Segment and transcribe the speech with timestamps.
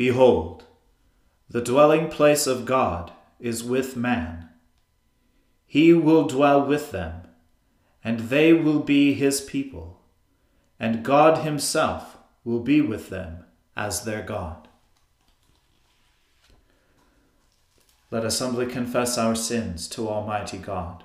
[0.00, 0.64] Behold,
[1.50, 4.48] the dwelling place of God is with man.
[5.66, 7.28] He will dwell with them,
[8.02, 10.00] and they will be his people,
[10.78, 12.16] and God himself
[12.46, 13.44] will be with them
[13.76, 14.68] as their God.
[18.10, 21.04] Let us humbly confess our sins to Almighty God.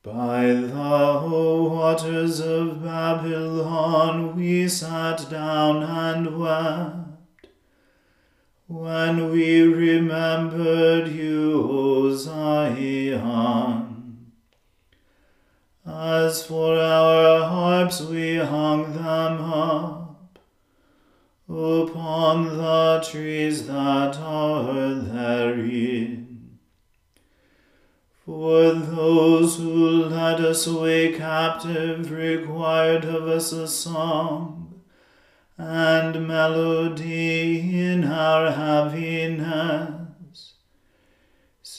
[0.03, 1.03] By the
[1.93, 7.47] waters of Babylon we sat down and wept,
[8.67, 13.82] when we remembered you, O Zion.
[16.13, 20.37] As for our harps we hung them up
[21.49, 26.59] upon the trees that are therein.
[28.23, 34.81] For those who led us away captive required of us a song
[35.57, 40.02] and melody in our heaviness.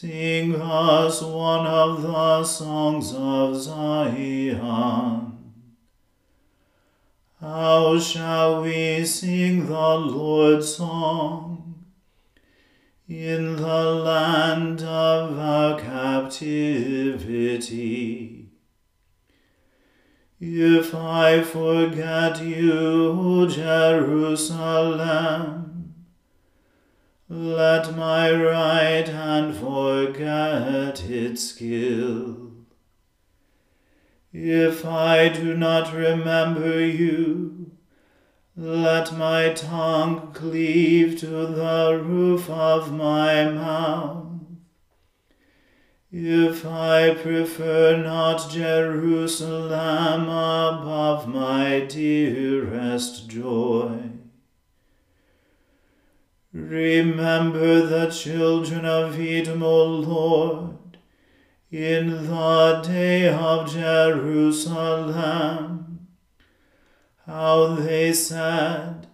[0.05, 5.33] Sing us one of the songs of Zion.
[7.41, 11.87] How shall we sing the Lord's song?
[13.09, 16.51] In the land of our captivity.
[20.39, 24.55] If I forget you, o Jerusalem,
[27.35, 32.53] let my right hand forget its skill.
[34.33, 37.73] If I do not remember you,
[38.57, 44.27] let my tongue cleave to the roof of my mouth.
[46.13, 54.14] If I prefer not Jerusalem above my dearest joy.
[56.55, 60.99] Remember the children of Edom, O Lord
[61.69, 64.79] in the day of Jerusalem.
[67.27, 69.09] How they said,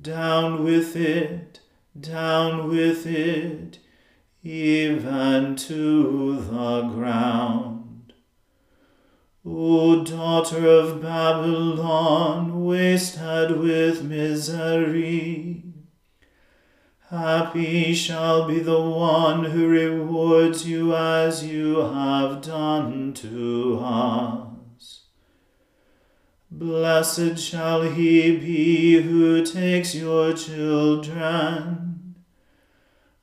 [0.00, 1.60] Down with it,
[2.00, 3.78] down with it,
[4.42, 8.14] even to the ground.
[9.44, 15.65] O daughter of Babylon, wasted with misery,
[17.16, 25.04] Happy shall be the one who rewards you as you have done to us.
[26.50, 32.16] Blessed shall he be who takes your children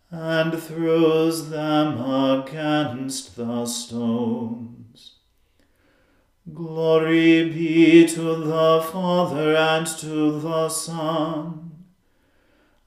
[0.10, 5.18] and throws them against the stones.
[6.52, 11.73] Glory be to the Father and to the Son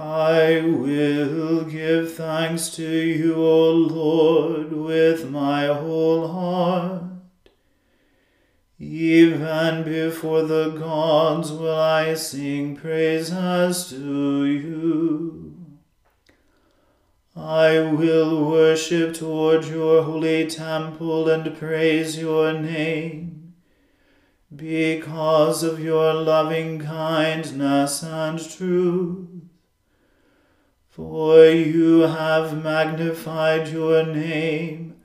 [0.00, 7.02] I will give thanks to you, O Lord, with my whole heart.
[8.78, 15.54] Even before the gods will I sing praises to you.
[17.36, 23.52] I will worship toward your holy temple and praise your name
[24.56, 29.29] because of your loving kindness and truth.
[30.90, 34.96] For you have magnified your name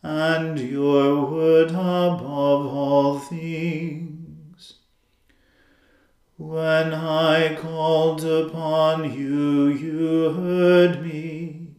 [0.00, 4.74] and your word above all things.
[6.36, 11.72] When I called upon you, you heard me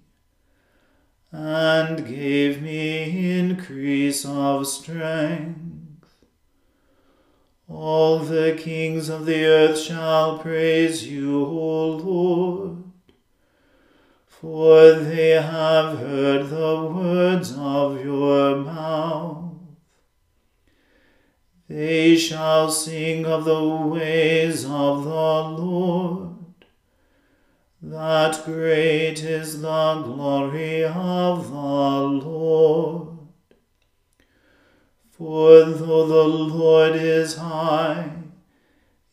[1.31, 6.25] and gave me increase of strength.
[7.69, 12.82] All the kings of the earth shall praise you, O Lord
[14.43, 19.53] for they have heard the words of your mouth.
[21.69, 26.35] They shall sing of the ways of the Lord,
[27.81, 33.17] that great is the glory of the Lord.
[35.09, 38.11] For though the Lord is high,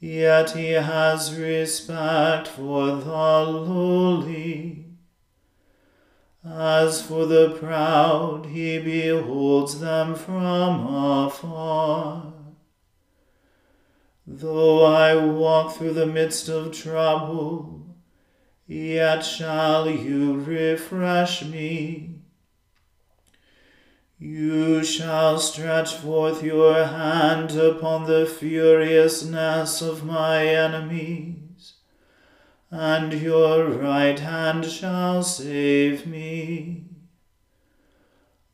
[0.00, 4.89] yet he has respect for the lowly
[6.44, 12.32] as for the proud, he beholds them from afar.
[14.26, 17.96] Though I walk through the midst of trouble,
[18.66, 22.14] yet shall you refresh me.
[24.18, 31.49] You shall stretch forth your hand upon the furiousness of my enemies
[32.70, 36.84] and your right hand shall save me.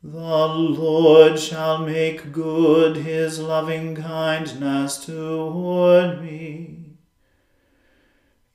[0.03, 6.77] The Lord shall make good his loving kindness toward me.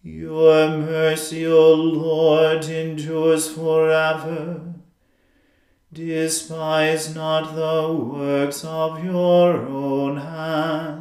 [0.02, 4.62] Your mercy, O Lord, endures forever.
[5.94, 11.01] Despise not the works of your own hand.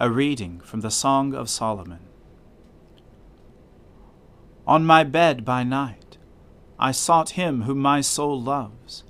[0.00, 1.98] A reading from the Song of Solomon.
[4.64, 6.18] On my bed by night,
[6.78, 9.02] I sought him whom my soul loves.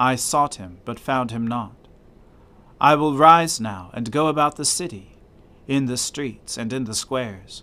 [0.00, 1.86] I sought him, but found him not.
[2.80, 5.16] I will rise now and go about the city,
[5.68, 7.62] in the streets and in the squares.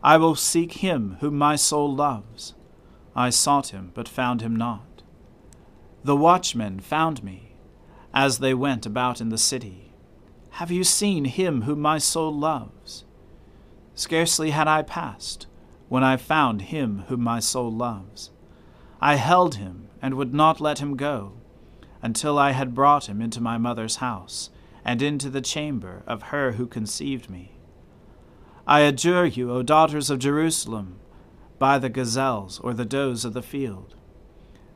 [0.00, 2.54] I will seek him whom my soul loves.
[3.16, 5.02] I sought him, but found him not.
[6.04, 7.56] The watchmen found me,
[8.14, 9.85] as they went about in the city.
[10.56, 13.04] Have you seen him whom my soul loves?
[13.94, 15.46] Scarcely had I passed,
[15.90, 18.30] when I found him whom my soul loves.
[18.98, 21.34] I held him, and would not let him go,
[22.00, 24.48] until I had brought him into my mother's house,
[24.82, 27.52] and into the chamber of her who conceived me.
[28.66, 30.98] I adjure you, O daughters of Jerusalem,
[31.58, 33.94] by the gazelles or the does of the field,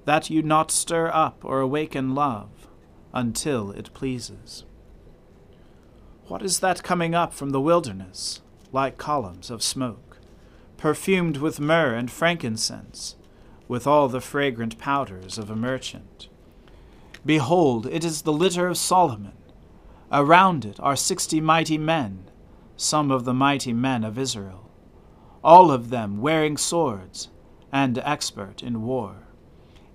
[0.04, 2.68] that you not stir up or awaken love
[3.14, 4.66] until it pleases.
[6.30, 10.18] What is that coming up from the wilderness, like columns of smoke,
[10.76, 13.16] perfumed with myrrh and frankincense,
[13.66, 16.28] with all the fragrant powders of a merchant?
[17.26, 19.32] Behold, it is the litter of Solomon.
[20.12, 22.30] Around it are sixty mighty men,
[22.76, 24.70] some of the mighty men of Israel,
[25.42, 27.28] all of them wearing swords,
[27.72, 29.26] and expert in war,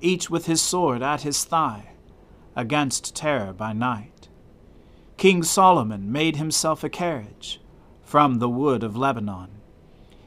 [0.02, 1.94] each with his sword at his thigh,
[2.58, 4.28] against terror by night.
[5.18, 7.62] King Solomon made himself a carriage
[8.04, 9.50] from the wood of Lebanon.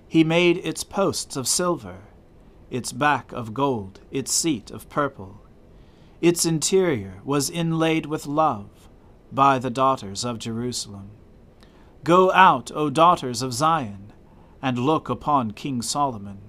[0.09, 2.05] He made its posts of silver,
[2.71, 5.43] its back of gold, its seat of purple.
[6.21, 8.89] Its interior was inlaid with love
[9.31, 11.11] by the daughters of Jerusalem.
[12.03, 14.13] Go out, O daughters of Zion,
[14.63, 16.41] and look upon King Solomon,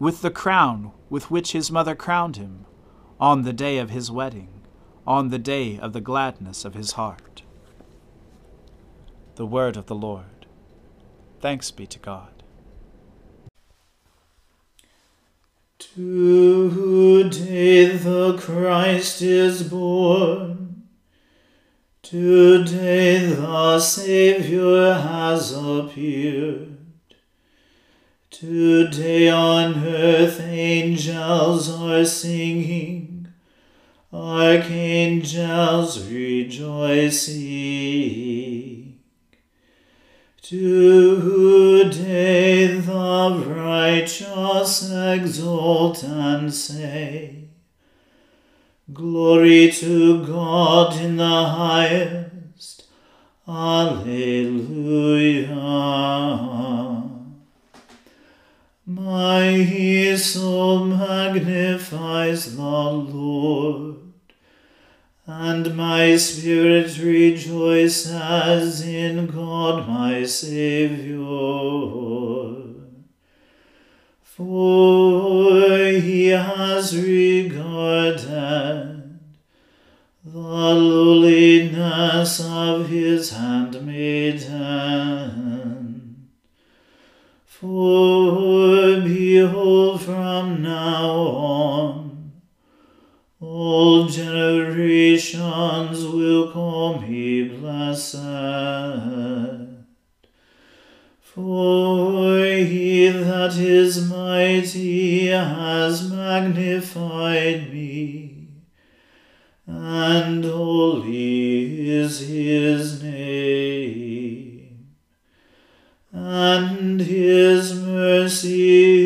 [0.00, 2.66] with the crown with which his mother crowned him,
[3.20, 4.62] on the day of his wedding,
[5.06, 7.31] on the day of the gladness of his heart.
[9.42, 10.46] The word of the Lord.
[11.40, 12.44] Thanks be to God.
[15.80, 16.36] Today
[17.86, 20.84] the Christ is born.
[22.02, 26.76] Today the Saviour has appeared.
[28.30, 33.26] Today on earth angels are singing,
[34.12, 37.42] archangels rejoicing.
[40.52, 41.86] Today
[42.66, 47.44] the righteous exult and say,
[48.92, 52.84] Glory to God in the highest.
[53.48, 54.02] Alleluia.
[58.84, 63.91] My soul magnifies the Lord
[65.40, 71.72] and my spirit rejoices in God my Saviour.
[74.22, 75.01] For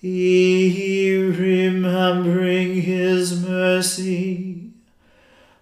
[0.00, 4.70] He, remembering his mercy,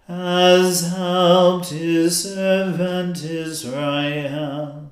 [0.07, 4.91] has helped his servant Israel,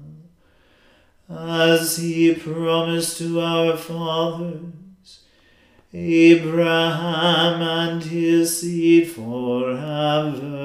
[1.28, 5.20] as he promised to our fathers,
[5.92, 10.64] Abraham and his seed forever.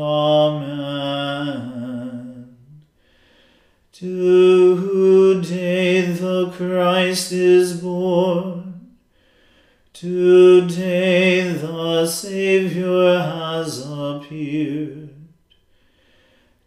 [0.00, 1.58] Amen.
[3.90, 8.94] Today the Christ is born.
[9.92, 15.10] Today the Saviour has appeared.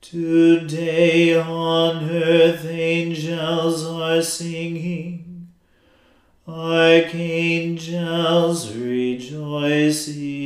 [0.01, 5.47] Today on earth angels are singing,
[6.45, 10.40] archangels rejoicing.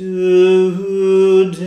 [0.00, 1.62] Today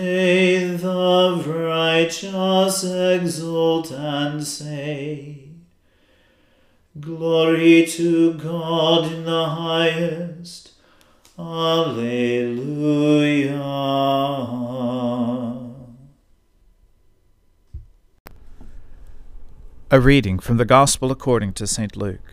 [0.75, 5.49] the righteous exult and say,
[6.99, 10.71] Glory to God in the highest.
[11.37, 11.91] Alleluia.
[19.91, 21.95] A reading from the Gospel according to St.
[21.95, 22.32] Luke.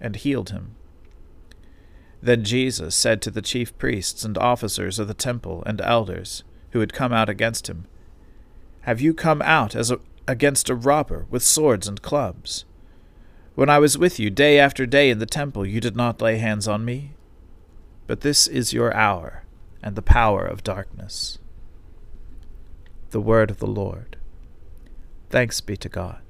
[0.00, 0.74] and healed him.
[2.22, 6.80] Then Jesus said to the chief priests and officers of the temple and elders, who
[6.80, 7.86] had come out against him,
[8.82, 12.64] Have you come out as a, against a robber with swords and clubs?
[13.54, 16.38] When I was with you day after day in the temple, you did not lay
[16.38, 17.12] hands on me.
[18.06, 19.44] But this is your hour
[19.82, 21.38] and the power of darkness.
[23.10, 24.16] The word of the Lord.
[25.30, 26.29] Thanks be to God.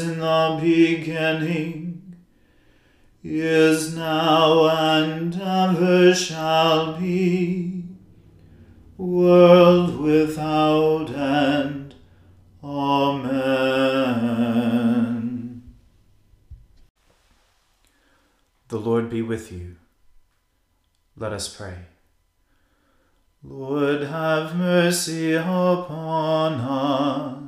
[0.00, 2.16] in the beginning
[3.22, 7.84] is now and ever shall be,
[8.96, 11.94] world without end.
[12.62, 13.88] Amen.
[18.68, 19.76] The Lord be with you.
[21.16, 21.86] Let us pray.
[23.42, 27.47] Lord, have mercy upon us.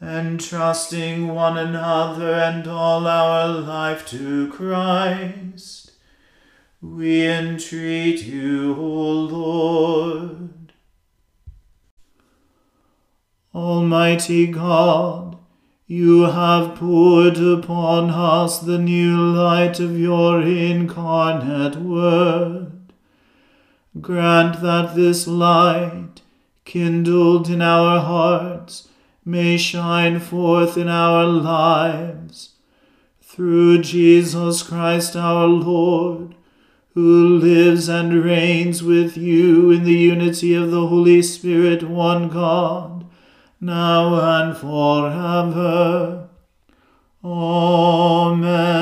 [0.00, 5.92] entrusting one another and all our life to Christ,
[6.82, 10.72] we entreat you, O Lord.
[13.54, 15.38] Almighty God,
[15.86, 22.92] you have poured upon us the new light of your incarnate Word.
[23.98, 26.20] Grant that this light,
[26.66, 28.88] kindled in our hearts,
[29.26, 32.50] may shine forth in our lives.
[33.20, 36.36] Through Jesus Christ our Lord,
[36.94, 43.04] who lives and reigns with you in the unity of the Holy Spirit, one God
[43.60, 46.28] now and forever.
[47.24, 48.76] Amen.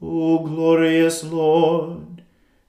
[0.00, 2.05] O glorious Lord,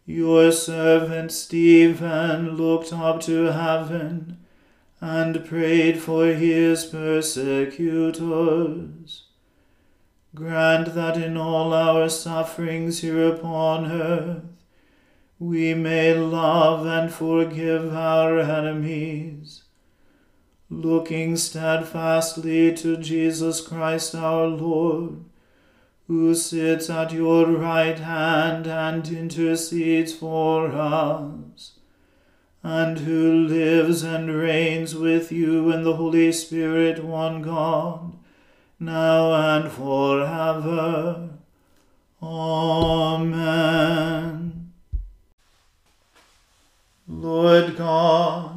[0.10, 4.38] your servant Stephen looked up to heaven
[5.02, 7.76] and prayed for his persecutors.
[10.34, 14.44] Grant that in all our sufferings here upon earth,
[15.40, 19.66] we may love and forgive our enemies,
[20.70, 25.26] looking steadfastly to Jesus Christ our Lord,
[26.08, 31.74] who sits at your right hand and intercedes for us,
[32.64, 38.18] and who lives and reigns with you in the Holy Spirit, one God,
[38.80, 41.30] now and forever.
[42.22, 43.68] Amen.
[47.08, 48.57] Lord God,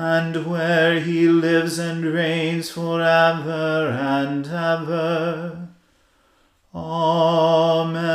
[0.00, 5.70] and where he lives and reigns for ever and ever.
[6.72, 8.08] Amen.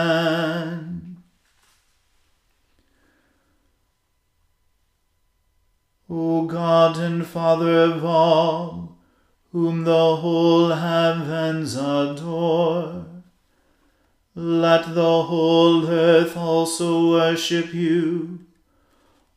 [6.10, 8.96] O God and Father of all,
[9.52, 13.08] whom the whole heavens adore,
[14.36, 18.43] let the whole earth also worship you.